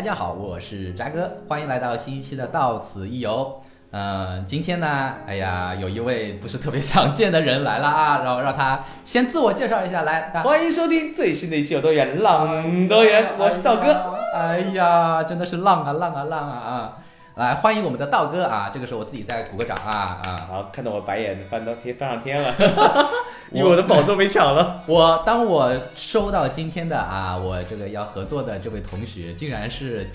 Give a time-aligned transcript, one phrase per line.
[0.00, 3.60] 大家好，我是渣哥，欢迎来到新一期的到此一游。
[3.90, 13.92] 嗯，今天呢，哎呀，有一位不是特别想见的人来了啊，然后让他先自我介绍一下，来，欢迎收听最新的一期有多远浪多远，我是道哥。
[14.34, 16.98] 哎呀，真的是浪啊浪啊浪啊啊！
[17.40, 20.46] 来，欢迎我们的道哥啊，这个时候我自己再鼓个掌啊啊！
[20.46, 22.54] 好，看到我白眼翻到天翻上天了，
[23.50, 24.82] 因为我的宝座被抢了。
[24.86, 30.06] 我当我收到今天的啊，我这个要合作的这位同学，竟然是。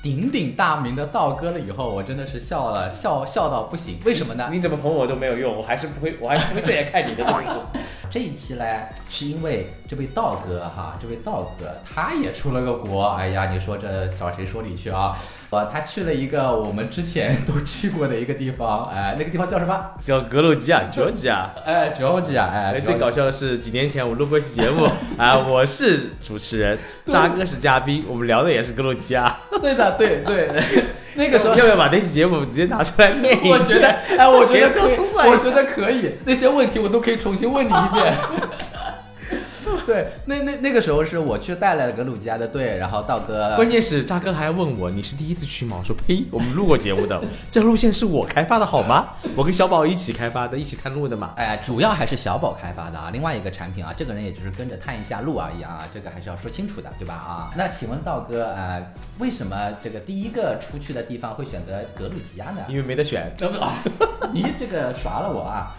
[0.00, 4.00] 鼎鼎大名的道哥了以后，我真的是笑了笑笑到不行。
[4.04, 4.48] 为什么呢？
[4.50, 7.50] 你怎么捧我都没有用，我还是不会，我还是不会正眼看你的东西。
[8.10, 8.64] 这一期呢，
[9.08, 13.10] 是因为这位道哥哈，这位道哥他也出了个国。
[13.10, 15.16] 哎呀，你说这找谁说理去啊？
[15.52, 19.90] 呃，他去了一个我们之前都去过的一个地方，哎，那个地方叫什么？
[20.00, 21.44] 叫格鲁吉亚，Georgia。
[21.66, 29.36] 哎，Georgia，哎，最搞笑的是几年前我录过一期节目，啊， 我是主持人，渣哥是嘉宾，我们聊的也是格鲁吉亚。
[29.60, 30.48] 对的，对对。
[31.16, 33.52] 那个时候 要不要把那期节目直接拿出来念一遍？
[33.52, 34.96] 我觉得，哎，我觉得可以，
[35.28, 36.14] 我觉得可以。
[36.24, 38.14] 那些问题我都可以重新问你一遍。
[39.86, 45.76] 对，那那那个时候是我去带了格鲁吉亚的队，然后道哥， 关键是扎哥还问我你是第一次去吗？
[45.80, 49.08] 我说呸，我们录过节目的，这路线是我开发的好吗？
[49.36, 51.34] 我跟小宝一起开发的，一起探路的嘛。
[51.36, 57.14] 哎，主要还是小宝开发的啊，另外一个产品啊，这个人也就是跟着探一下路而已啊，这个还是要说清楚的，对吧？
[57.14, 58.80] 啊，那请问道哥啊，
[59.18, 62.62] 为什么这个第一个出去的地方会选择格鲁吉亚呢？
[62.68, 63.74] 因为没得选，这啊，
[64.32, 65.74] 你这个耍了我啊！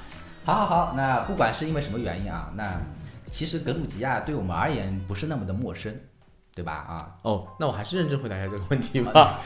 [0.46, 2.64] 好好好，那不管是因为什么原因啊，那。
[3.34, 5.92] 其实格鲁吉亚对我们而言不是那么的陌生，
[6.54, 6.72] 对吧？
[6.88, 9.40] 啊，哦，那我还是认真回答一下这个问题 吧。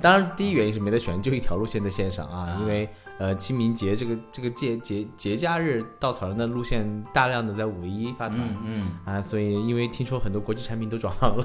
[0.00, 11.44] 当然，第一原因是没得选，就一条路线的线上啊，因为呃清明节这个这个节节节假日，稻草人的路线大量的在五一发团，嗯啊，所以因为听说很多国际产品都转行了，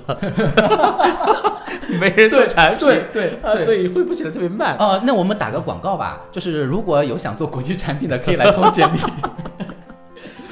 [1.99, 4.77] 没人做产品，对对啊，所以恢复起来特别慢。
[4.77, 8.99] 哦，那我们打个广告吧，就是如果有想做国际产品的，可以来投简历。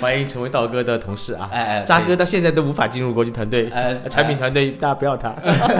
[0.06, 1.50] 欢迎成为道哥的同事啊！
[1.52, 5.30] 哎哎，渣哥到现在都无法进入国际团队，呃， 产品团队大家不要他。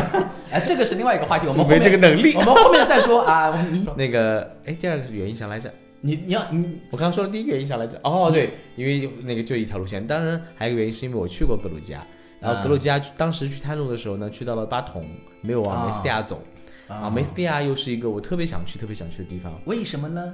[0.50, 3.54] 哎，这个是另外一个话题，我们没这个能力，我们后面再说啊。
[3.72, 5.72] 你 那个，哎，第二个原因啥来着？
[6.02, 8.00] 你你要你，我刚刚说的第一个原因啥来着？
[8.04, 10.06] 哦，对，因为那个就一条路线。
[10.08, 12.04] 当然还有一个原因是因为我去过格鲁吉亚，
[12.40, 15.06] 然后格鲁吉亚当时去探路的时候呢，去到了巴统，
[15.42, 16.42] 没有往梅斯蒂亚走。
[16.88, 19.54] 啊，梅斯蒂亚又是一个我特别想去、特别想去的地方。
[19.66, 20.34] 为什么呢？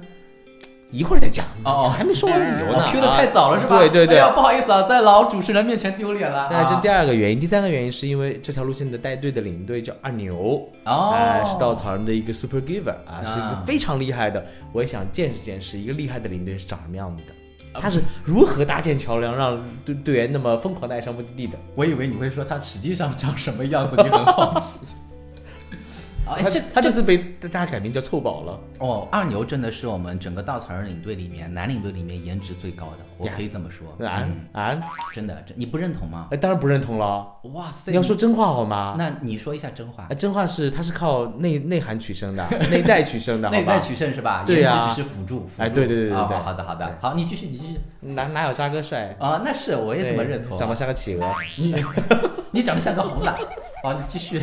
[0.92, 3.78] 一会儿再讲哦，还没说完理由呢，Q 的太早了是吧？
[3.78, 6.48] 对对对，不好意思啊，在老主持人面前丢脸了。
[6.52, 11.14] 那这第二个原因，第三个原因是因为这条路线的带队的领队叫二牛哦，
[11.46, 14.44] 是稻草人的一个 super giver 啊，是一个非常厉害的。
[14.70, 21.56] 我也想见识见识一个厉害的领队是长什么样子的，他是如何搭建桥梁让队队员那么疯狂的爱上目的地的。
[21.74, 24.80] 我以为你会说他实际上长什么样子，你很好奇。
[26.24, 29.08] 他这他这次被大家改名叫臭宝了哦。
[29.10, 33.88] 二牛真的是我们整个稻草人领队里面男领队里面颜值最高的，我可以这么说。
[34.06, 34.80] 啊啊，
[35.14, 36.28] 真的，你不认同吗？
[36.40, 37.26] 当然不认同了。
[37.52, 38.94] 哇塞，你要说真话好吗？
[38.96, 40.06] 那你说一下真话。
[40.14, 44.44] 真话是他是靠内内涵取胜的， 内在取胜的，内在取胜是吧？
[44.46, 45.48] 对呀，只是辅助。
[45.58, 46.16] 哎，对对对对对。
[46.16, 47.80] 好的好的，好，你继续你继续。
[48.00, 49.42] 哪哪有渣哥帅啊？
[49.44, 50.56] 那是我也这么认同。
[50.56, 51.34] 长得像个企鹅。
[51.58, 51.74] 你
[52.52, 53.30] 你长得像个猴子。
[53.82, 54.40] 好，你继续。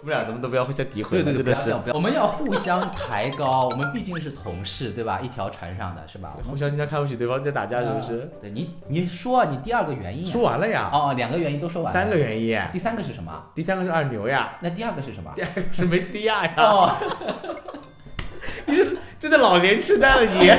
[0.00, 5.20] 我们俩怎么都不要互相诋毁，对对对，不要不要，我们要互相抬高，我们毕竟是同事，对吧？
[5.20, 6.34] 一条船上的是吧？
[6.48, 8.30] 互相经常看不起对方在打架，是不是？
[8.40, 10.88] 对你，你说你第二个原因，说完了呀？
[10.92, 13.32] 哦，两个原因都说完了，三个原因，第三个是什么？
[13.54, 14.56] 第三个是二牛呀。
[14.60, 15.32] 那第二个是什么？
[15.34, 16.52] 第二个是梅斯蒂亚呀。
[16.58, 16.94] 哦，
[18.66, 20.50] 你是真的老年痴呆了你。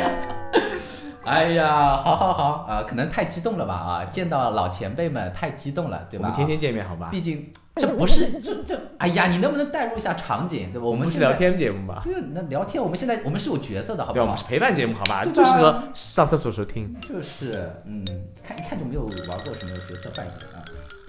[1.26, 4.06] 哎呀，好好好啊，可能太激动了吧啊！
[4.06, 6.28] 见到老前辈们太激动了，对吧？
[6.28, 7.10] 我们天天见面，好吧？
[7.12, 10.86] 毕竟这不是这这，哎呀，你能不能代入一下场景，对吧？
[10.86, 12.02] 我们是聊天节目吧？
[12.04, 14.26] 对，那聊天，我们现在我们是有角色的，好不好？
[14.26, 15.24] 我们是陪伴节目，好吧？
[15.26, 16.94] 就适合上厕所时候听。
[17.02, 18.06] 就是，嗯，
[18.44, 20.60] 看一看就没有玩过什么角色扮演啊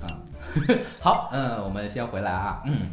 [0.02, 0.06] 啊！
[1.00, 2.90] 好，嗯，我们先回来啊，嗯，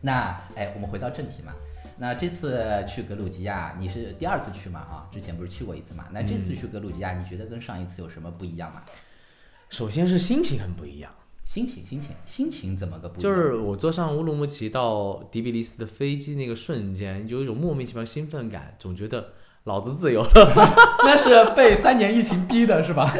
[0.00, 1.52] 那哎，我们回到正题嘛。
[1.98, 4.80] 那这次去格鲁吉亚，你是第二次去嘛？
[4.80, 6.04] 啊，之前不是去过一次嘛？
[6.10, 8.82] 那这次去格鲁吉亚，你觉得跟上一次有什么不一样吗？
[9.70, 11.10] 首先是心情很不一样，
[11.46, 13.18] 心情，心情，心情怎么个不？
[13.18, 19.28] 就是我坐上乌鲁木齐到迪比利斯的飞机那个瞬间，有一种莫名其妙兴奋感，总觉得。
[19.66, 20.30] 老子自由了，
[21.02, 23.12] 那是被三年疫情逼的，是吧？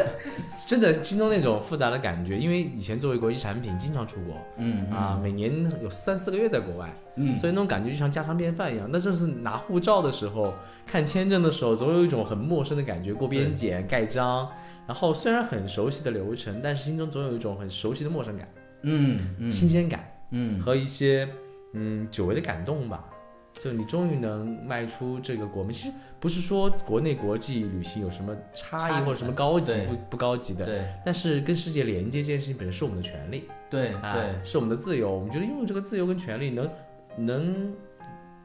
[0.65, 8.87] 真的心中那种复杂的感觉，因为以前作为国际产品，经常出国，嗯啊，每年有三四个月在国外，嗯，所以那种感觉就像家常便饭一样。
[8.89, 10.53] 那这是拿护照的时候，
[10.85, 13.13] 看签证的时候，总有一种很陌生的感觉。
[13.13, 14.47] 过边检、盖章，
[14.87, 18.47] 然后虽然很熟悉的流程，但是心中总有一种很熟悉的陌生感，
[18.81, 20.11] 嗯，新鲜感。
[20.31, 21.25] 嗯和一些
[21.73, 23.05] 嗯久违的感动吧。
[23.53, 35.11] 就你终于能迈出这个国门，其实不是说国内国际旅行有什么差异或者什么高级不不高级的，对但是跟世界连接这件事情本身是我们的权利，对啊对，是我们的自由。
[35.11, 36.69] 我们觉得拥有这个自由跟权利，能
[37.17, 37.73] 能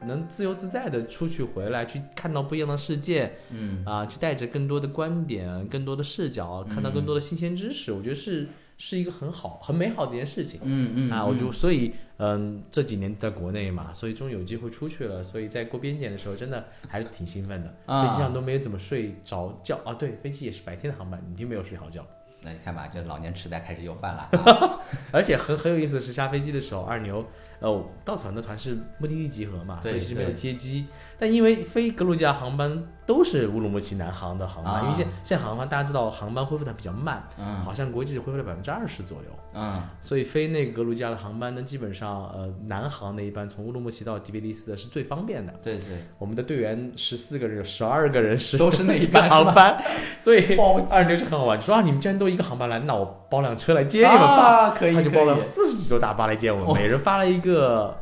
[0.07, 8.47] 能自由自在的出去回来，去看到不一样的世界，嗯啊，去带着更多的观点、更多的视角，看到更多的新鲜知识，我觉得是
[8.77, 10.59] 是一个很好、很美好的一件事情。
[10.63, 17.73] 嗯嗯啊，我嗯就所以嗯，这几年在国内嘛，所以终于有机会出去了，所以在过边检的时候，真的还是挺兴奋的。
[17.85, 22.05] 啊飞机上都没有怎么睡着觉啊，对，飞机也是白天的航班，你就没有睡好觉。
[22.45, 24.21] 那你看吧，这老年痴呆开始又犯了。
[24.33, 24.79] 啊
[25.13, 27.25] 而且很很有意思的是，下飞机的时候，二牛，
[27.63, 30.85] 呃，稻草人的团是目的地集合嘛，所以其实没有接机。
[31.17, 39.29] 但因为飞格鲁吉亚航班都是乌鲁木齐南航的航班，啊因为现现在航班大家知道航班恢复的比较慢，嗯好像国际只恢复了百分之二十左右。
[39.55, 45.53] 嗯所以飞那个格鲁吉亚的航班呢，基本上呃南航那一班从乌鲁木齐到迪比利斯的是最方便的。
[45.63, 49.81] 对对，我们的队员十四个人，有十二个人是都是那一 个班航班，
[50.19, 50.57] 所以
[50.91, 54.67] 二牛就很好玩，说啊你们既然都一个航班来，那我包辆车来接你们吧。
[54.67, 55.39] 啊，可以他就包了。
[55.39, 57.97] 四十几多大巴来接我们，哦每人发了一个。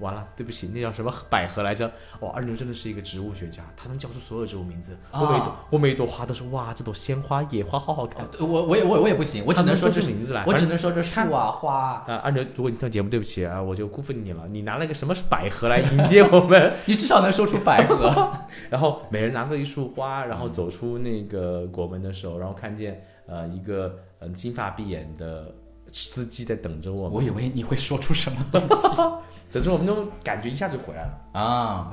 [0.00, 1.88] 完了，对不起，那叫什么百合来着？
[2.18, 4.98] 哇，二牛真的是一个植物学家，他能叫出所有植物名字。
[5.12, 8.24] 我每朵、啊我每一朵花都是哇，这朵鲜花、野花好好看。
[8.24, 14.48] 哦我我也我我也不行，我只能能说出名字来，我只能说这树啊花啊，啊，二牛，如果你听节目，对不起啊，我就辜负你了。
[14.48, 16.72] 你拿了个什么百合来迎接我们？
[16.86, 18.32] 你至少能说出百合。
[18.68, 23.94] 然后每人拿着一束花，然后走出那个国门的时候，然后看见呃一个
[24.32, 25.52] 金发碧眼的
[25.92, 28.88] 司机在等着我们，我以为你会说出什么东西
[29.52, 31.42] 等着我们那种感觉一下就回来了啊。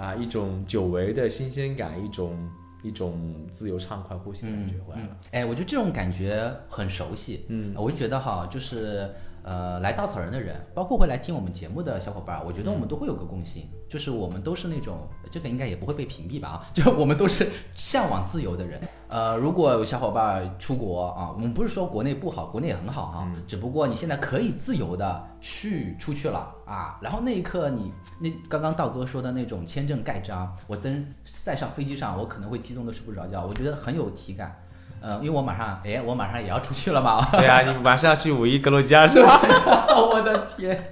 [0.01, 2.49] 啊，一种久违的新鲜感，一种
[2.81, 5.17] 一种自由畅快呼吸的感觉回来了。
[5.31, 7.45] 哎，我觉得这种感觉很熟悉。
[7.49, 9.07] 嗯，我就觉得哈，就是
[9.43, 18.79] 呃，来稻草人的人，包括会来听我们节目的小伙伴儿，我觉得我们都会有个共性，就是我们都是那种，这个应该也不会被屏蔽吧啊， 就我们都是向往自由的人。
[19.07, 34.55] 呃，如果有小伙伴儿出国啊，我们不是说国内不好，国内也很好哈、只不过你现在可以自由的去出去了啊，然后那一刻你那刚刚道哥说的那种签证盖章，我登在上飞机上，我可能会激动的睡不着觉，我觉得很有体感。
[35.01, 39.41] 呃，因为我马上，哎，我马上也要出去了嘛，对啊，你马上要去五一格鲁吉亚是吧？
[39.97, 40.91] 我的天，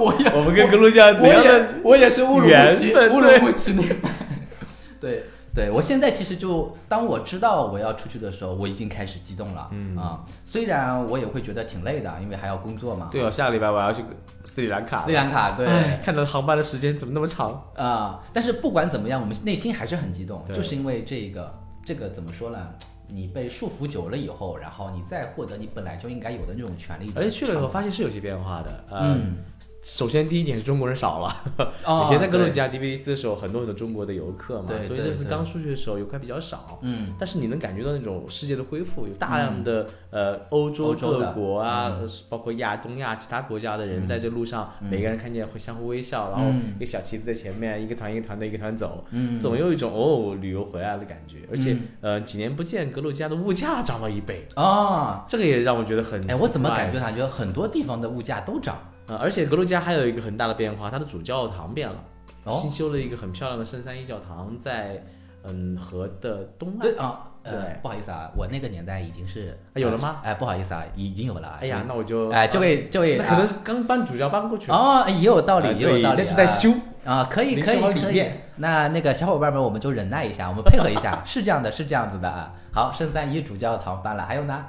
[0.00, 1.58] 我也我们跟格鲁吉亚怎我样的？
[1.60, 4.12] 也我也是乌鲁木齐乌鲁木齐那班，
[5.00, 5.24] 对
[5.54, 14.02] 对，我现在其实就当我知道我要出去的时候，我已经开始激动了，嗯啊，虽然我也会觉得挺累的，因为还要工作嘛，对哦，下个礼拜我要去
[14.44, 15.14] 斯里兰卡斯里。
[15.14, 15.64] 兰卡对。
[15.66, 17.62] 哎，看到航班的时间怎么那么长？
[17.76, 21.52] 啊、但是不管怎么样，我们内心还是很激动，就是因为这个
[21.84, 22.58] 这个怎么说呢？
[23.08, 28.84] 你被束缚久了以后，然后你再获得你本来就应该有的那种权利，而且去了以后发现是有些变化的。
[28.90, 29.36] 呃，嗯，
[29.82, 31.34] 首先第一点是中国人少了。
[31.84, 36.78] 哦 以前在格鲁吉亚迪比利斯的时候，很多很多中国的游客嘛对，所以这次刚出去的时候游客比较少。
[36.82, 46.74] 嗯，但是你能感觉到那种世界的恢复，有大量的、呃欧洲各国啊，呃包括亚东亚其他国家的人在这路上，每个人看见会相互微笑，然后嗯。
[46.76, 49.38] 一个小旗子在前面，一个团一个团的一个团走，嗯。
[49.40, 51.38] 总有一种哦旅游回来的感觉。
[51.50, 51.80] 而且、嗯。
[52.00, 58.76] 呃几年不见，格鲁吉亚的物价涨了一倍，啊，这个也让我觉得很哎，我怎么感觉感觉很多地方的物价都涨？
[59.06, 61.94] 呃，而且格鲁吉亚还有一个很大的变化，它的主教堂变了，
[62.42, 65.00] 哦新修了一个很漂亮的圣三一教堂在
[65.44, 66.80] 嗯河的东岸。
[66.80, 70.16] 对啊，呃对，不好意思啊，我那个年代已经是啊有了吗？
[70.24, 71.56] 哎，不好意思啊，已经有了。
[71.60, 74.76] 哎呀，那我就哎，这位这位，那可能是刚搬主教搬过去了。
[74.76, 76.74] 哦，也有道理，啊也有道理，那是在修。
[77.04, 78.50] 啊，可以可以可以面。
[78.56, 82.52] 那那个小伙伴们，我们就忍耐一下，我们配合一下， 是这样的，是这样子的啊。
[82.78, 84.64] 好，圣三一主教堂搬了，还有呢？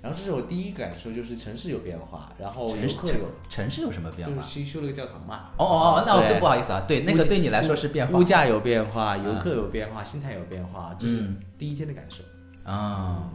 [0.00, 4.32] 然后这是我第一感受，就是城市有变化，然后城市城游客有，城市有什么变化？
[4.32, 4.46] 就是化？
[4.46, 5.50] 新修了个教堂嘛。
[5.56, 8.16] 哦哦哦，那我对对不好意思啊，对那个对你来说是变化。
[8.16, 11.40] 物价有变化，游嗯客有变化，心态有变化，这是嗯。
[11.58, 12.22] 第一天的感受。
[12.62, 13.28] 啊，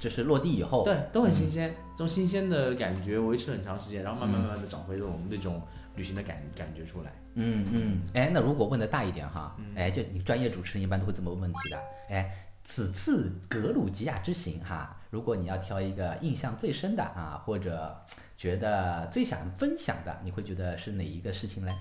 [0.00, 5.62] 就是落地以后，对，都很新鲜，这种新鲜的感觉维持很长时间，然后慢慢慢慢的找回我们那种
[5.94, 7.12] 旅行的感感觉出来。
[7.34, 9.66] 嗯嗯，哎，那如果问的大一点哈，嗯。
[9.76, 11.76] 哎，就你专业主持人一般都会这么问问题的，
[12.14, 12.30] 哎，
[12.68, 17.96] 此次格鲁吉亚之行哈，如果你要挑一个印象最深的啊，或者
[18.36, 21.72] 觉得最想分享的，你会觉得是哪一个事情嘞？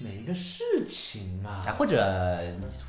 [0.00, 1.64] 哪一个事情啊？
[1.68, 2.36] 啊，或者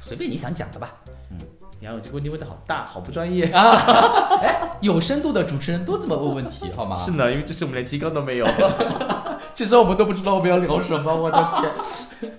[0.04, 0.96] 随便你想讲的吧。
[1.30, 1.38] 嗯
[1.82, 4.40] 然后这个问题问的好大，好不专业啊。
[4.42, 6.96] 哎，有深度的主持人都这么问问题，好吗？
[6.96, 8.48] 是呢，因为这次我们连提纲都没有。
[9.54, 11.38] 其实我们都不知道我们要聊什么，我的
[12.22, 12.32] 天。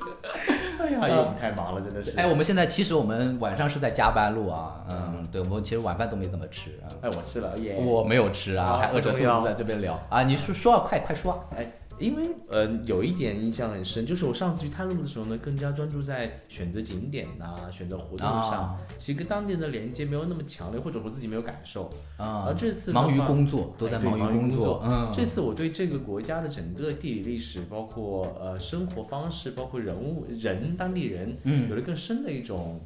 [1.01, 2.19] 哎呀，因为我们太忙了，真的是。
[2.19, 6.89] 哎，我们现在其实我们晚上是在加班录啊，嗯，对，我们其实晚饭都没怎么吃啊。
[7.03, 7.77] 哎，我吃了耶。
[7.79, 10.23] 我没有吃啊，还饿着肚子在这边聊啊。
[10.23, 11.45] 你说说啊，快快说。
[11.57, 11.67] 哎。
[11.99, 22.45] 因为呃，有一点印象很深，就是我上次去探路的时候呢，更加专注在选择景点呐、选择活动上，其实跟当地人的连接没有那么强烈，或者我自己没有感受啊。
[22.47, 24.83] 而这次忙于工作，都在忙于工作。
[24.85, 32.81] 嗯，这次我对这个国家的整个地理历史，包括呃生活方式，包括人物人当地人，嗯，有了更深的一种。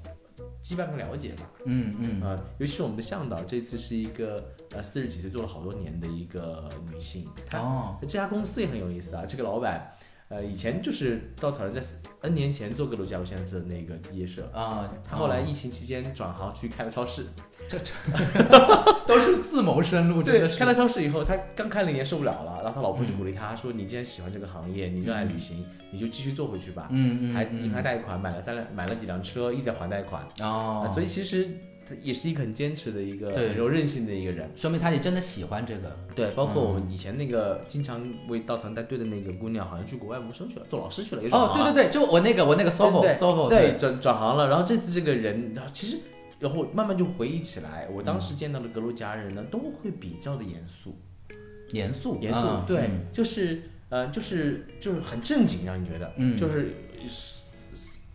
[0.62, 9.90] 羁绊跟了解吧，嗯嗯啊，尤其是我们的向导，这次是一个呃四十几岁做了好多年的一个女性，她这家公司也很有意思啊，这个老板。
[10.30, 11.82] 呃，以前就是稻草人在
[12.20, 17.26] N 年前做格鲁吉亚现在的那个夜社啊，他后来疫情期间转行去开了超市，
[17.68, 17.76] 这
[19.08, 20.22] 都是自谋生路。
[20.24, 30.24] 对，开了超市以后，他刚开了一年受不了了，然后他老婆就鼓励他说：“你既然喜欢这个行业，你热爱旅行，你就继续做回去吧。”嗯嗯，还银行贷款买了三辆，买了几辆车，一直在还贷款。
[30.40, 31.50] 哦，所以其实。
[32.02, 35.94] 也是一个很坚持的一个很有韧性的一个人，说明他也真的喜欢这个。
[36.14, 41.22] 对，包括我们以前那个经常为稻草人带队的那个姑娘，好像去国外谋生去了，做老师去了。
[41.30, 44.48] 哦，对对对，就我那个我那个 soho soho，对，转转行了。
[44.48, 45.98] 然后这次这个人，其实
[46.38, 50.96] 然后慢慢就回忆起来，我当时见到的格鲁吉亚人呢，都会比较的严肃，
[51.70, 56.74] 严肃严肃，对，就是呃，就是就是很正经，让你觉得，嗯，就是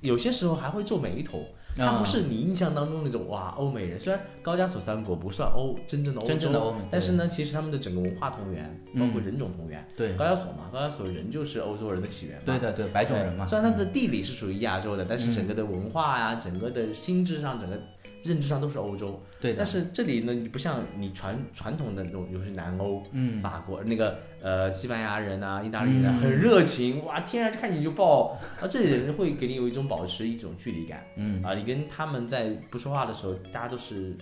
[0.01, 1.45] 有些时候还会皱眉头。
[1.75, 9.85] 他不是你印象当中那种哇欧美人，虽然高加索三国不算欧真正的欧洲，但是呢，其实他们的整个文化同源，包括人种同源。
[9.95, 12.41] 对，高加索嘛，高加索人就是欧洲人的起源。
[12.45, 13.45] 对的，对，白种人嘛。
[13.45, 17.79] 虽然它的地理是属于亚洲的，但是整个的文化呀，整个的心智上，整个。
[18.25, 34.17] 认知上都是欧洲，对，但是这里呢，你不像你传传统的那种，尤其是南欧，嗯，法国那个呃西班牙人啊、意大利人很热情，哇，天然看你就抱，啊，这里的人会给你有一种保持一种距离感，嗯，啊，你跟他们在不说话的时候，大家都是。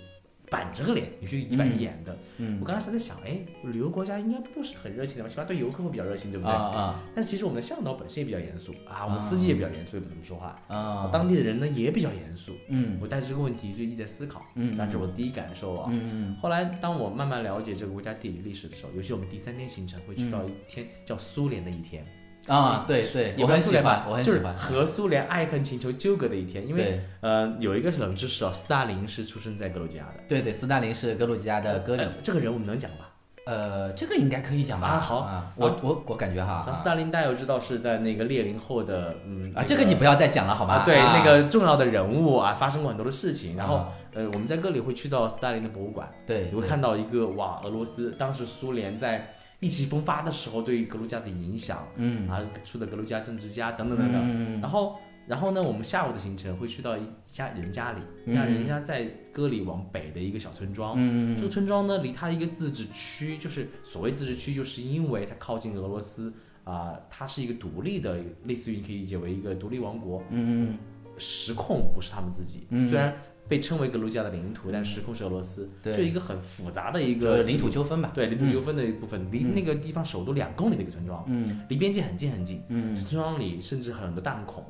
[0.54, 2.16] 板着个脸，你去一板一眼的。
[2.38, 5.30] 嗯，我刚开始在想，哎，旅游国家应该不都是很热情的吧？
[5.30, 6.54] 起码对游客会比较热情，对不对？
[6.54, 7.04] 啊啊！
[7.16, 11.10] 但其实我们的向导本身也比较严肃啊，我们司机也比较严肃，也不怎么说话啊。
[11.12, 12.52] 当地的人呢也比较严肃。
[12.68, 14.46] 嗯，我带着这个问题就一直在思考。
[14.54, 15.90] 嗯，但是我第一感受啊。
[15.92, 16.38] 嗯嗯。
[16.40, 22.06] 后来当我慢慢了解这个国家地理历史的时候，尤其我们第三天行程会去到一天叫苏联的一天。
[22.48, 26.68] 啊，对对，我很喜欢，我很喜欢，和苏联爱恨情仇纠葛的一天。
[26.68, 30.24] 因为呃，有一个冷知识哦，斯大林是出生在格鲁吉亚的。
[30.28, 32.04] 对对，斯大林是格鲁吉亚的格里。
[32.22, 33.10] 这个人我们能讲吧？
[33.46, 34.88] 呃，这个应该可以讲吧？
[34.88, 40.84] 啊，好，我我我感觉哈，那斯大林大家都知道是在那个列宁后的，嗯啊，这个你不要再讲了好吗？
[40.84, 43.56] 对，那个重要的人物啊，发生过很多的事情。
[43.56, 49.34] 然后呃，我们在格里会去到斯大林的博物馆，对，你会看到一个哇，俄罗斯当时苏联在。
[49.64, 66.34] 意气风发的时候，对于格鲁吉亚的影响，嗯，啊，出的格鲁吉亚政治家等等等等，然后，然后呢，我们下午的行程会去到一家人家里，让人家在歌里往北的一个小村庄，嗯这个村庄呢，离它一个自治区，就是所谓自治区，就是因为它靠近俄罗斯，
[66.66, 70.78] 啊，它是一个独立的，类似于你可以理解为一个独立王国，嗯嗯，
[71.18, 73.16] 实控不是他们自己，虽然。
[73.48, 78.12] 被称为格鲁吉亚的领土，但时空是俄罗斯，就一个很复杂的一个领土纠纷吧。
[78.14, 81.24] 对，领土纠纷的一部分，离那个地方首都两公里的一个村庄，
[81.68, 82.64] 离边界很近很近。
[83.02, 84.64] 村庄里甚至很多弹孔。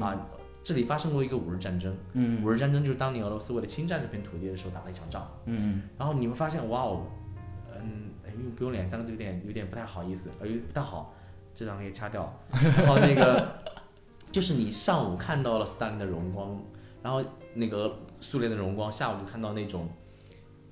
[0.00, 0.26] 啊，
[0.64, 1.96] 这里发生过一个五日战争。
[2.42, 5.30] 五日战争就是当年俄罗斯为了侵占这片土地的时候打了一场仗。
[5.98, 7.06] 然后你会发现，哇哦，
[7.74, 8.10] 嗯，
[8.42, 11.14] 用不用脸三个字有点有点不太好意思，呃，不太好，
[11.54, 12.36] 这张可以掐掉。
[12.50, 13.56] 然后那个
[14.32, 16.60] 就是你上午看到了斯大林的荣光，
[17.02, 17.22] 然后
[17.56, 17.96] 那个。
[18.18, 19.86] 苏联的荣光，下午就看到那种，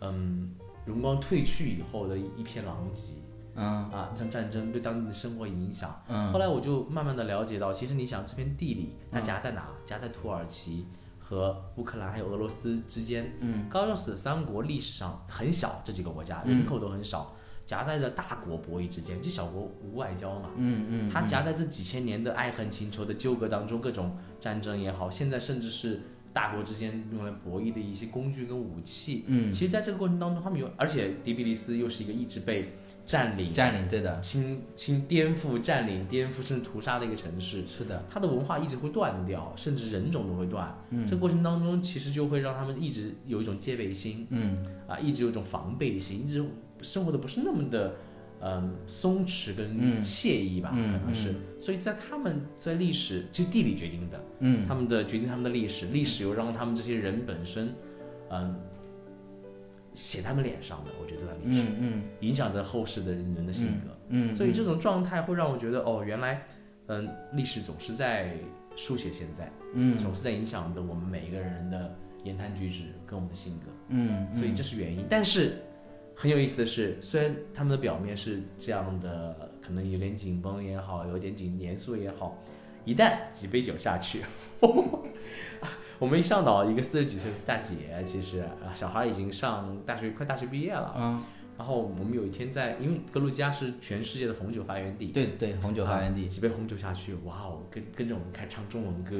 [0.00, 0.54] 嗯，
[0.86, 3.16] 荣光褪去以后的一片狼藉，
[3.54, 6.02] 嗯啊，像战争对当地的生活影响。
[6.08, 9.68] 嗯，后来我就慢慢的了解到，其实你想这片地理它夹在哪？
[9.84, 10.86] 夹在土耳其
[11.18, 13.30] 和乌克兰还有俄罗斯之间。
[13.40, 17.36] 嗯，高加索三国历史上很小，这几个国家人口都很少，
[17.66, 19.20] 夹在这大国博弈之间。
[19.20, 20.50] 这小国无外交嘛。
[20.56, 26.00] 嗯嗯，它夹在这几千年的爱恨情仇的纠葛当中，各种战争也好，现在甚至是。
[26.34, 32.72] 大国之间用来博弈的一些工具跟武器，嗯，其实在这个过程当中，他们有，而且迪比利斯又是一个一直被
[33.06, 46.44] 占领、占领，对的，侵侵颠覆、占领、颠覆甚至屠杀的一个城市，是的，它的文化一直会断掉，甚至人种都会断，嗯，这过程当中其实就会让他们一直有一种戒备心，嗯，啊，一直有一种防备心，一直
[46.82, 47.94] 生活的不是那么的。
[48.46, 57.74] 嗯，松弛跟惬意吧，可能是，所以在他们在历史，其实地理决定的，嗯，他们的决定他们的历史，历史又让他们这些人本身，
[58.28, 58.54] 嗯，
[59.94, 66.46] 写他们脸上的，我觉得历史，嗯，影响着后世的人的性格，嗯，所以这种状态会让我觉得，哦，原来，
[66.88, 68.36] 嗯，历史总是在
[68.76, 69.96] 书写现在，嗯。
[69.96, 75.06] 总是在影响着我们每一个人的言谈举止跟我们的性格，嗯，所以这是原因。
[75.08, 75.56] 但是
[76.14, 82.42] 很有意思的是，虽然他们的表面是这样的，可能有点紧绷也好，有点紧严肃也好，
[82.84, 84.22] 一旦几杯酒下去，
[85.98, 88.44] 我们一上岛，一个四十几岁的大姐，其实，
[88.74, 90.94] 小孩已经上大学，快大学毕业了。
[90.96, 91.22] 嗯，
[91.56, 96.24] 然后我们有一天在，因为格鲁吉亚是全世界的红酒发源地，对对，红酒发源地。
[96.24, 99.16] 啊几杯红酒下去，哇哦，跟跟着我们开唱中文歌，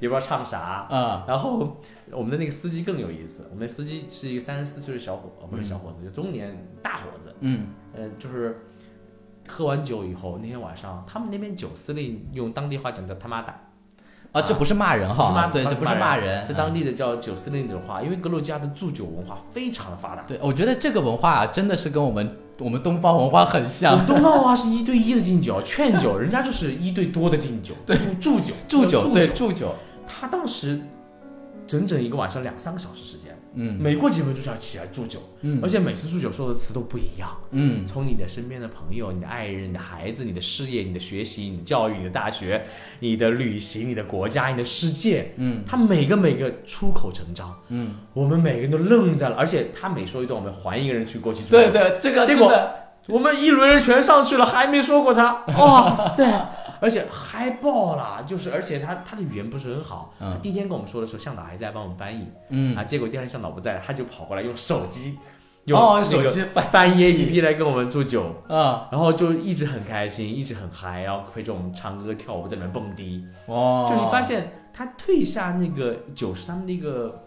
[0.00, 0.60] 也不知道唱啥。
[0.88, 1.76] 啊，然后
[2.10, 7.34] 我们的那个司机更有意思，我们的司机是一个三十四岁的小伙，呃不是小伙子，就中年大伙子。
[7.40, 7.66] 嗯。
[7.94, 8.56] 呃，就是
[9.48, 13.52] 喝完酒以后，那天晚上他们那边酒司令用当地话讲叫他妈的，
[14.32, 20.22] 啊，这不是骂人不是骂哈，对，这不是骂人，这当地的叫酒司令的话，因为格鲁吉亚的祝酒文化非常的发达。
[20.22, 24.06] 对，我觉得这个文化真的是跟我们我们东方文化很像我像们。
[24.06, 29.74] 东方文化是一对一的敬酒， 劝酒，人家就是一对多的敬酒，对，祝酒，祝酒，对，祝酒，
[30.06, 30.80] 他当时
[31.66, 33.78] 整整一个晚上两三个小时时间，嗯。
[33.80, 35.60] 每过几分钟就要起来祝酒，嗯。
[35.62, 42.64] 而且每次祝酒说的词都不一样，嗯，从你的身边的朋友、你的爱人、你的孩子、你的事业、你的学习、你的教育、你的大学、
[43.00, 52.52] 你的旅行、你的国家、你的世界，嗯，他每个每个出口成章，嗯，我们每个人都愣在了，而且他每说一段，我们还一个人去过去祝酒，对对，这个结果
[53.08, 56.24] 我们一轮人全上去了，还没说过他，哇塞！
[56.82, 60.36] 而且嗨爆了，就是而且他他的语言不是很好，嗯。
[60.42, 65.16] 第一天跟我们说的时候，向导还在帮我们翻译，嗯，啊，结果第二天向导不在，他就跑过来用手机，
[65.66, 77.22] 用手机翻，翻译 APP 来跟我们祝酒，啊，然后就一直很开心，一直很嗨，然后陪着我们唱歌跳舞，在里面蹦迪，哦，就你发现他退下那个酒是他们那个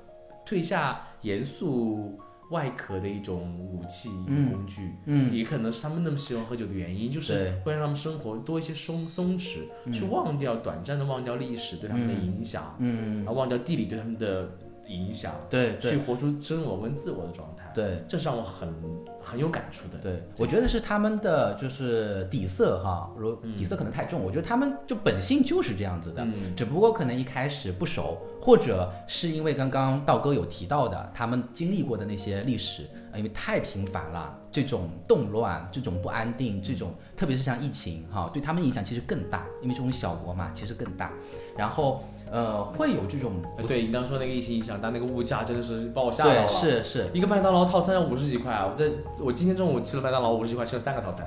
[0.45, 2.19] 退下严肃
[2.51, 4.91] 外壳的一种武器、一种嗯工具。
[5.05, 9.59] 嗯，也可能是他们那么喜欢喝酒的原因，就是会让他们生活多一些松松弛，
[9.91, 14.49] 去忘掉短暂的忘掉历史对他们的影响，嗯然，后忘掉地理对他们的
[14.87, 17.54] 影响，对对去活出真我跟自我的状态。
[17.75, 18.03] 对。
[18.07, 18.73] 这是让我很
[19.21, 19.97] 很有感触的。
[20.01, 23.55] 对，我觉得是他们的就是底色哈，如嗯。
[23.55, 26.55] 底色可能太重，我觉得他们就本性就是这样子的，嗯。
[26.55, 41.11] 只不过可能一开始不熟，或者是因为刚刚道哥有提到的，他们经历过的那些历史，呃因为太频繁了，这种动乱、这种不安定、这种特别是像疫情哈，对他们影响其实更大，因为这种小国嘛，其实更大，
[41.57, 46.47] 然后呃会有这种呃对你刚刚说那个疫情影响，但那个物价真的是把我吓到了。
[46.47, 48.67] 是是，一个麦当劳套餐要五十几块啊！
[48.69, 48.89] 我在
[49.21, 51.25] 我今天中午吃了麦当劳五十几块，吃了三个套餐。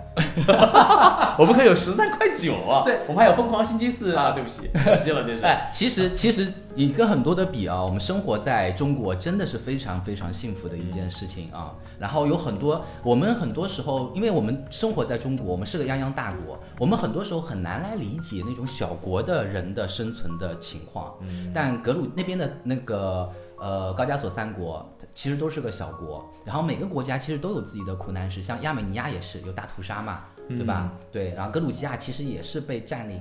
[1.38, 2.82] 我们可有十三块九啊！
[2.84, 4.32] 对，我们还有疯狂星期四啊！
[4.32, 5.44] 对不起，忘记了那是。
[5.44, 11.72] 哎，其实其实你跟很多的比啊，我们生活在中国真的是非常非常幸福的一件事情啊。
[11.98, 21.14] 然后有很多我们很多时候，因为我们生活在中国，我们是个泱泱大国，我们很多时候很难来理解那种小国的人的生存的情况。
[21.54, 30.92] 但格鲁那边的那个呃高加索三国，其实都是个小国，然后每个国家其实都有自己的苦难史，像亚美尼亚也是有大屠杀嘛，对吧？
[31.12, 33.20] 对，然后格鲁吉亚其实也是被占领。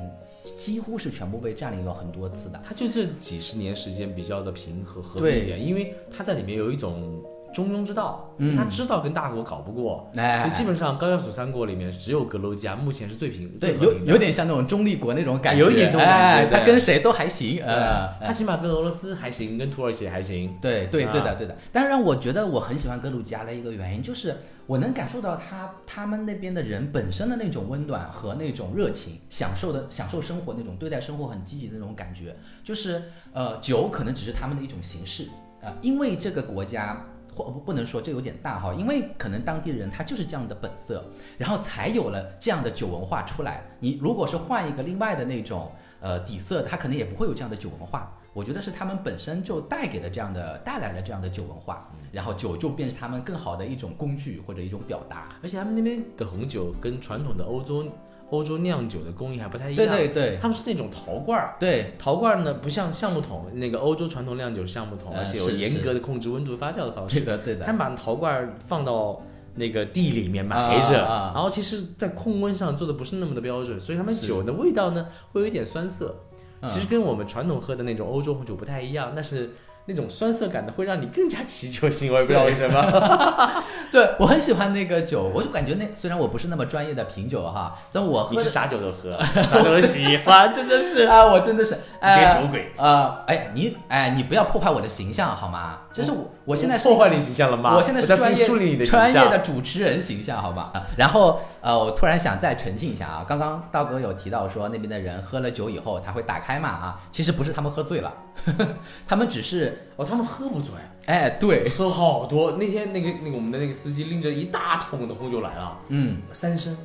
[0.58, 7.22] 几乎是全部被占领了很多次的，它就这几十年时间比较的平和和平对一点，因为它在里面有一种
[7.58, 20.56] 中庸之道，嗯他知道跟大国搞不过，哎，所以基本上高加索三国里面只有格鲁吉亚目前是最平对，有有点像那种中立国那种感觉，有一点这种感觉哎，他跟谁都还行，呃，他起码跟俄罗斯还行，跟土耳其还行。
[20.62, 21.58] 对对啊对的对的。
[21.72, 32.36] 但是让我觉得我很喜欢格鲁吉亚的一个原因，就是我能感受到他他们那边的人本身的那种温暖和那种热情，享受的享受生活那种对待生活很积极的那种感觉。
[32.64, 33.02] 就是
[33.34, 35.24] 呃，酒可能只是他们的一种形式
[35.62, 37.04] 啊、呃因为这个国家。
[37.38, 41.06] 或不不能说这有点大哈，因为可能当地人他就是这样的本色，
[41.38, 43.64] 然后才有了这样的酒文化出来。
[43.80, 45.72] 你如果是换一个另外的那种
[46.02, 48.12] 呃底色，他可能也不会有这样的酒文化。
[48.34, 55.30] 我觉得是他们本身就带给了这样的带来了这样的酒文化，然后酒就变成他们更好的一种工具或者一种表达。
[55.42, 57.86] 而且他们那边的红酒跟传统的欧洲
[58.30, 60.38] 欧洲酿酒的工艺还不太一样，对对对。
[60.42, 61.56] 他们是那种陶罐儿。
[61.60, 67.22] 对，陶罐儿呢，不像橡木桶，那个欧洲传统酿酒是橡木桶，呃而且有严格的控制温度发酵的方式。
[67.22, 69.22] 对的对的，他们把陶罐儿放到
[69.56, 70.94] 那个地里面埋着，
[71.34, 76.16] 然后其实，在控温上做的不是那么的标准，所以他们酒的味道呢会有一点酸涩。
[76.62, 76.68] 嗯。
[76.68, 79.52] 其实跟我们传统喝的那种欧洲红酒不太一样，但是
[79.88, 82.84] 那种酸涩感的会让你更加祈求心，我也不知道为什么。
[83.90, 92.72] 对我很喜欢那个酒，我就感觉那虽然我不是那么专业的品酒哈，但我喝你是啥酒都喝，啥都喜欢， 真的是啊， 我真的是你这哎个酒鬼。
[92.76, 95.80] 呃，哎，你哎，你不要破坏我的形象好吗？
[95.94, 97.76] 就是我我现在是破坏你形象了吗？
[97.76, 99.30] 我现在是专业你的专业。
[99.30, 100.72] 的主持人形象，好吧？
[100.74, 108.14] 啊然后呃，我突然想再澄清一下啊，刚刚道哥有提到说那边的人喝了酒以后他会打开嘛啊，其实不是他们喝醉了，
[109.06, 110.70] 他们只是哦，他们喝不醉，
[111.08, 112.54] 哎对，喝好多。
[112.54, 116.78] 那天那个那个我们的那个司机拎着一大桶的红酒来了，嗯三升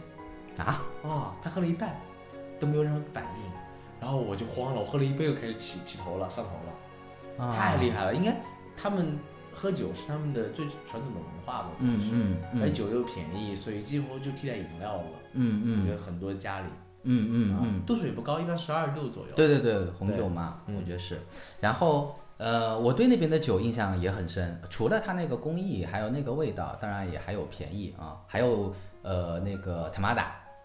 [0.59, 1.97] 啊，啊，他喝了一半
[2.59, 3.53] 都没有任何反应，
[4.01, 8.13] 然后我就慌了，我喝了一杯又开始起起头了，上头了，啊太厉害了。
[8.13, 8.37] 应该
[8.77, 9.17] 他们
[9.55, 11.71] 喝酒是他们的最传统的文化吧？
[11.79, 15.05] 嗯是而酒又便宜，所以几乎就替代饮料了。
[15.35, 16.67] 嗯嗯我觉得很多家里，
[17.05, 19.35] 嗯嗯啊嗯，度数也不高，一般十二度左右。
[19.35, 21.21] 对对对，红酒嘛，嗯我觉得是。
[21.61, 30.25] 然后呃，我对那边的酒印象也很深，除了它那个工艺，还有那个味道，当然也还有便宜啊，还有呃那个 Tamada，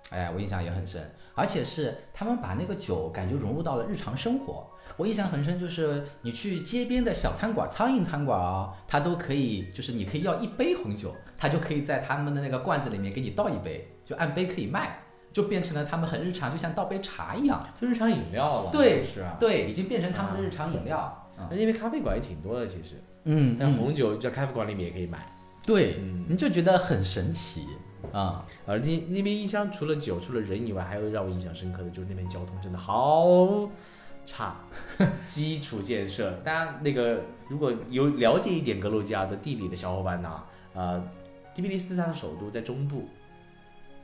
[0.09, 1.09] 哎，我印象也很深。
[1.37, 4.67] 而且是他们把那个酒感觉融入到了日常生活。
[4.97, 14.99] 我印象很深，就是你去街边的小餐馆、苍蝇餐馆啊、它都可以，就是你可以要一杯红酒，它就可以在他们的那个罐子里面给你倒一杯，就按杯可以卖，
[15.31, 17.63] 就变成了他们很日常，就像倒杯茶一样。
[17.79, 18.71] 就日常饮料了。
[18.71, 19.37] 对是啊。
[19.39, 21.23] 对，已经变成他们的日常饮料。
[21.51, 22.95] 那因为咖啡馆也挺多的，其实，
[23.25, 25.31] 嗯，嗯但红酒在咖啡馆里面也可以买。
[25.63, 27.67] 对，嗯你就觉得很神奇
[28.11, 28.43] 啊。
[28.65, 33.69] 而那那边印象除了酒，除了人以外，还有让我印象深刻的就是那边交通真的好
[34.25, 34.57] 差，
[35.25, 36.33] 基础建设。
[36.43, 41.01] 大家那个如果有了解一点格鲁吉亚的地理的小伙伴呢，呃，
[41.55, 43.07] 第比利斯它的首都在中部，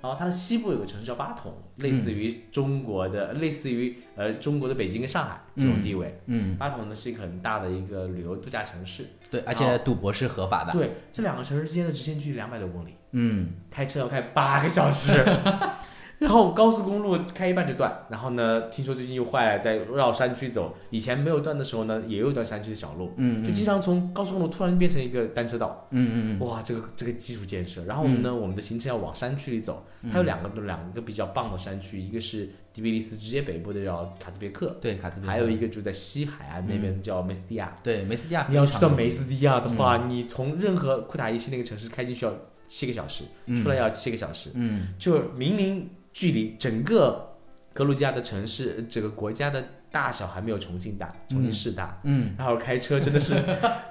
[0.01, 6.17] 然后它的西部有个城市叫巴统，类似于中国的，类似于呃中国的北京跟上海这种地位。
[6.27, 10.71] 嗯，巴统呢是一个很大的一个旅游度假城市，对，而且赌博是合法的。
[10.71, 12.95] 对，这两个城市之间的直线距离两百多公里。
[13.13, 15.11] 嗯，开车要开八个小时，
[16.23, 20.73] 然后高速公路开一半就断，然后呢，听说最近又坏了，在绕山区走。
[20.89, 25.86] 以前没有断的时候呢，也有一段山区的小路，嗯，就经常从高速公路突然变成一个单车道。
[25.91, 27.83] 嗯嗯嗯哇，这个这个基础建设。
[27.83, 37.75] 然后我们呢，我们的行程要往山区里走，它有两个两个比较棒的山区，一个是迪比利斯直接北部的叫卡兹别克，对，卡兹别克还有一个就在西海岸那边叫梅斯蒂亚。
[37.83, 38.47] 对梅斯蒂亚。
[38.49, 42.33] 你要去到梅斯蒂亚的话，你从任何库塔伊西那个城市开进去要
[42.65, 43.25] 七个小时，
[43.62, 44.51] 出来要七个小时。
[44.53, 47.36] 嗯，就明明距离整个
[47.73, 51.99] 格鲁吉亚的城市，整个国家的大小还没有重庆大，重庆市大。
[52.04, 53.36] 嗯然后开车真的是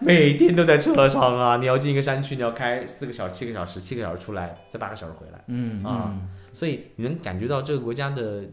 [0.01, 1.57] 每天都在车上啊！
[1.57, 8.45] 你要进一个山区，你要开四个小时、七个小时、七个小时出来，再八个小时回来，嗯啊嗯，所以你能感觉到这个国家的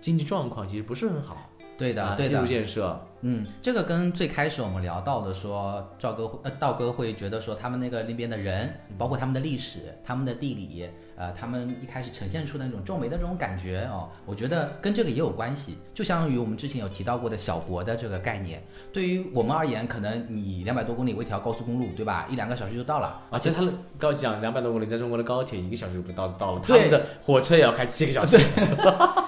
[0.00, 1.36] 经济状况其实不是很好。
[1.76, 2.46] 对的啊基础对的。
[2.46, 15.76] 建设，嗯，这个跟最开始我们聊到的说，赵哥会呃道哥会觉得说他们那个那边的人，包括他们的历史、他们的地理，呃，他们一开始呈现出的那种皱眉的这种感觉哦，我觉得跟这个也有关系。
[15.92, 22.28] 就相当于我们之前有提到过的小国的这个概念，对于我们而言，可能你两百多公里为一条高速公路，对吧？
[22.30, 28.38] 一两个小时就到了，而且他的高讲两百多公里，在中国的高铁一个小时就到到了，他们的火车也要开七个小时，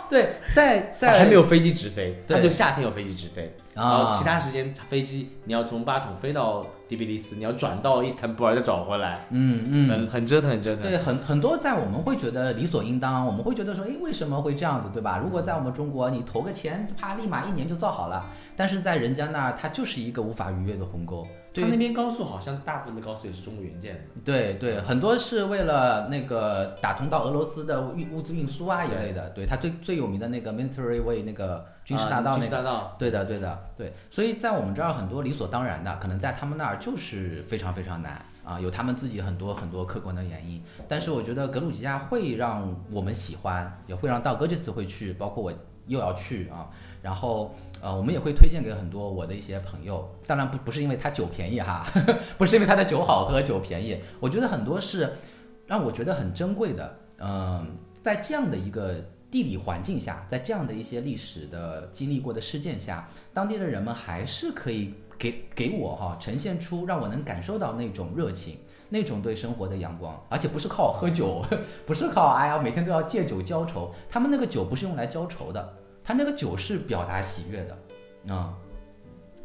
[0.09, 10.83] 对，在在还没有飞机直飞，对就夏天有飞机直飞，然后啊，其他时间飞机你要从巴统飞到迪比利斯，你要转到伊斯坦布尔再转回来，嗯嗯，很很折腾，很折腾。
[10.83, 15.20] 对，很很多在我们会觉得理所应当，我们会觉得说，哎，为什么会这样子，对吧？
[15.22, 18.26] 如果在我们中国，你投个钱，啪，立马一年就造好了。
[18.56, 21.26] 但是在人家那儿，它就是一个无法逾越的鸿沟。
[21.53, 29.31] 对他那边高速好像大部分的高速也是中国援建的，对对，很多是为了那个打通到俄罗斯的运物资运输啊一类的。
[29.31, 32.45] 对，它最最有名的那个 Military Way 那个军事大道那个。
[32.45, 40.63] 事大道，对的，对的，对，所以在我们这儿很多理所当然的，可能在他们那儿就是非常非常难啊，有他们自己很多很多客观的原因。
[40.89, 45.53] 但是我觉得格鲁吉亚会让我们喜欢，也会让道哥这次会去，包括我
[45.87, 46.71] 又要去啊。
[47.03, 51.87] 然后呃，我们也会推荐给很多我的一些朋友，当然不不是因为他酒便宜哈，
[52.37, 55.13] 不是因为他的酒好喝酒便宜，我觉得很多是
[55.67, 57.67] 让我觉得很珍贵的，嗯、
[58.03, 58.97] 在这样的一个
[59.31, 68.59] 地理环境下，在这样的一些历史的经历过的事件下，当地的人们还是可以给给我哈呈现出让我能感受到那种热情。
[68.93, 71.47] 那种对生活的阳光，而且不是靠喝酒，
[71.87, 75.73] 不是靠哎呀每天都要借酒浇愁，他们那个酒不是用来浇愁的，
[76.11, 78.59] 他那个酒是表达喜悦的，啊、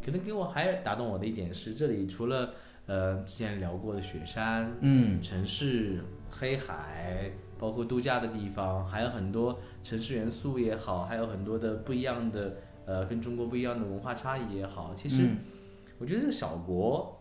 [0.03, 2.55] 可能给我还打动我的一点是，这里除了
[2.87, 14.91] 呃之前聊过的雪山、嗯城市、黑海，包括度假的地方，还有很多城市元素也好，还有很多的不一样的呃跟中国不一样的文化差异也好。
[14.95, 15.37] 其实嗯
[15.99, 17.14] 我觉得这个小国，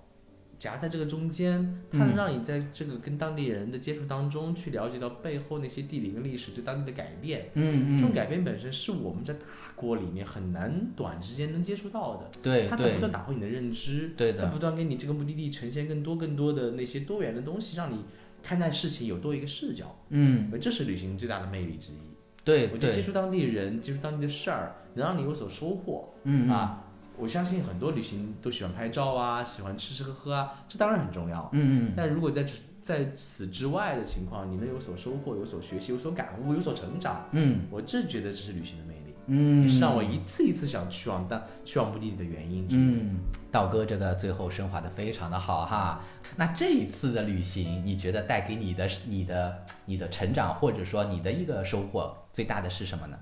[0.59, 7.51] 夹在这个中间，它能让你在这个跟当地人的接触当中去了解到背后那些地理跟历史对当地的改变。
[7.55, 9.41] 嗯嗯，这种改变本身是我们在大
[9.75, 12.31] 锅里面很难短时间能接触到的。
[12.69, 18.05] 它在不断打破你的认知，对的，在不断给你这个目的地呈现更多更多的那些多元的东西，让你
[18.43, 19.97] 看待事情有多一个视角。
[20.11, 21.97] 嗯，这是旅行最大的魅力之一。
[22.45, 26.13] 对我觉得接，触当地人，接触当地的事儿，能让你有所收获。
[26.25, 26.84] 嗯嗯啊，
[27.17, 31.49] 我相信很多旅行都喜欢拍照啊，喜欢吃吃喝喝啊，这当然很重要。
[31.53, 42.67] 嗯嗯但如果在这在此之外的情况，你能有所收获、有所学习、有所感悟、有所成长，嗯我这觉得这是旅行的魅力，嗯，也是让我一次一次想去往当去往目的地的原因。
[42.71, 43.17] 嗯，
[43.51, 46.01] 道哥这个最后升华的非常的好哈。
[46.37, 53.17] 那这一次的旅行，你觉得带给你的、你的、你的成长，或者说你的一个收获最大的是什么呢？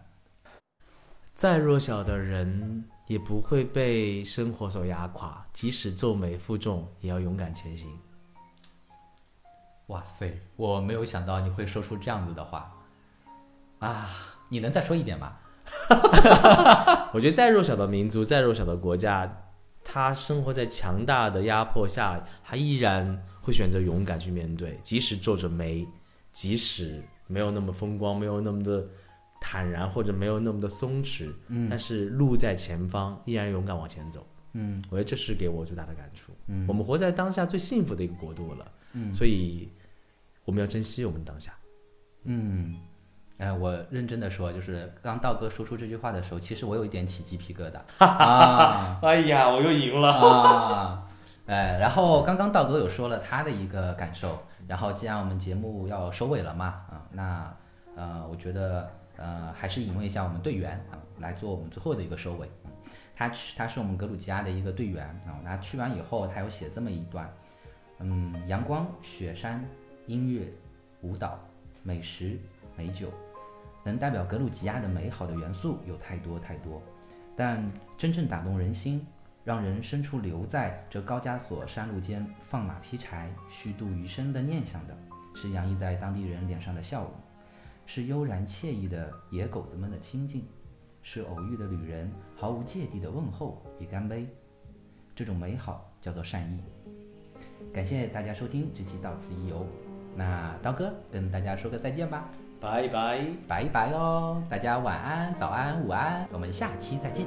[1.35, 7.87] 再弱小的人也不会被生活所压垮，即使皱眉负重，也要勇敢前行。
[9.89, 12.73] 哇塞，我没有想到你会说出这样子的话
[13.81, 14.09] 啊！
[14.49, 15.37] 你能再说一遍吗？
[17.13, 19.51] 我觉得再弱小的民族，再弱小的国家，
[19.85, 25.87] 他生活在强大的压迫下，他依然会选择勇敢去面对，即使皱着眉，
[26.33, 28.89] 即使没有那么风光，没有那么的
[29.53, 34.27] 坦然，或者没有那么的松弛，嗯但是路在前方，依然勇敢往前走。
[34.55, 36.33] 嗯我觉得这是给我最大的感触。
[36.47, 39.69] 嗯我们活在当下最幸福的一个国度了，嗯所以
[40.47, 41.53] 我们要珍惜我们当下。
[42.25, 42.79] 嗯，
[43.37, 48.99] 哎，我认真的说，就是刚道哥说出这句话的时候，其实我有一点起鸡皮疙瘩 啊。
[49.05, 50.09] 哎呀，我又赢了。
[50.11, 51.07] 啊，
[51.45, 57.55] 哎，然后刚刚道哥有说了他的一个感受，然后既然我们节目要收尾了嘛，啊，那
[57.95, 58.89] 呃，我觉得
[59.23, 62.51] 呃还是引问一下我们队员啊，来做我们最后的一个收尾。
[63.15, 67.33] 他去他是我们格鲁吉亚的一个队员啊，那去完以后他有写这么一段，
[68.01, 69.65] 嗯，阳光、雪山、
[70.09, 70.53] 音乐、
[71.03, 71.39] 舞蹈、
[71.85, 72.37] 美食、
[72.77, 73.13] 美酒，
[73.85, 76.83] 能代表格鲁吉亚的美好的元素有太多太多，
[77.37, 77.65] 但
[77.97, 79.07] 真正打动人心。
[79.45, 84.97] 让人生出留在这高加索山路间放马劈柴、虚度余生的念想的，
[85.35, 87.13] 是洋溢在当地人脸上的笑容，
[87.95, 90.47] 是悠然惬意的野狗子们的亲近，
[91.03, 94.27] 是偶遇的旅人毫无芥蒂的问候与干杯。
[95.15, 96.63] 这种美好叫做善意。
[97.71, 99.67] 感谢大家收听这期到此一游，
[100.17, 102.25] 那刀哥跟大家说个再见吧，
[102.59, 103.27] 拜拜。
[103.47, 107.27] 拜拜哦，大家晚安、早安、午安，我们下期再见。